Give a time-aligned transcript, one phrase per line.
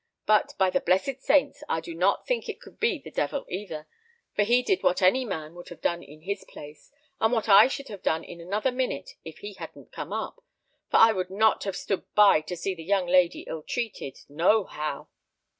[0.25, 1.63] But, by the blessed saints!
[1.69, 3.85] I do not think it could be the devil either,
[4.35, 7.67] for he did what any man would have done in his place, and what I
[7.67, 10.43] should have done in another minute if he hadn't come up,
[10.89, 14.63] for I would not have stood by to see the young lady ill treated, no
[14.63, 15.07] how."